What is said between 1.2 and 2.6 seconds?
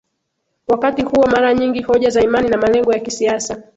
mara nyingi hoja za imani na